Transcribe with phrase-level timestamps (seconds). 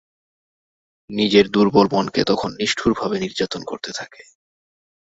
[1.09, 4.21] নিজের দুর্বল মনকে তখন নিষ্ঠুরভাবে নির্যাতন করতে থাকে।